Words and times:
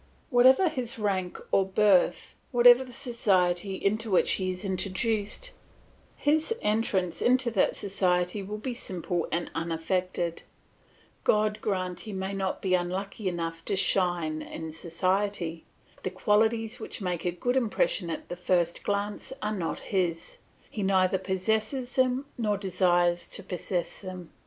Whatever 0.31 0.67
his 0.67 0.97
rank 0.97 1.39
or 1.51 1.63
birth, 1.63 2.33
whatever 2.51 2.83
the 2.83 2.91
society 2.91 3.75
into 3.75 4.09
which 4.09 4.31
he 4.31 4.49
is 4.49 4.65
introduced, 4.65 5.51
his 6.15 6.51
entrance 6.63 7.21
into 7.21 7.51
that 7.51 7.75
society 7.75 8.41
will 8.41 8.57
be 8.57 8.73
simple 8.73 9.27
and 9.31 9.51
unaffected; 9.53 10.41
God 11.23 11.59
grant 11.61 11.99
he 11.99 12.13
may 12.13 12.33
not 12.33 12.63
be 12.63 12.73
unlucky 12.73 13.27
enough 13.27 13.63
to 13.65 13.75
shine 13.75 14.41
in 14.41 14.71
society; 14.71 15.65
the 16.01 16.09
qualities 16.09 16.79
which 16.79 16.99
make 16.99 17.23
a 17.23 17.29
good 17.31 17.55
impression 17.55 18.09
at 18.09 18.27
the 18.27 18.35
first 18.35 18.81
glance 18.83 19.31
are 19.43 19.53
not 19.53 19.81
his, 19.81 20.39
he 20.71 20.81
neither 20.81 21.19
possesses 21.19 21.93
them, 21.95 22.25
nor 22.39 22.57
desires 22.57 23.27
to 23.27 23.43
possess 23.43 24.01
them. 24.01 24.31